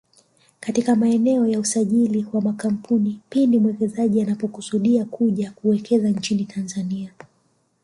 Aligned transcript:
katika 0.59 0.95
maeneo 0.95 1.47
ya 1.47 1.59
usajili 1.59 2.25
wa 2.33 2.41
makampuni 2.41 3.21
pindi 3.29 3.59
mwekezaji 3.59 4.21
anapokusudia 4.21 5.05
kuja 5.05 5.51
kuwekeza 5.51 6.09
nchini 6.09 6.45
Tanzania 6.45 7.13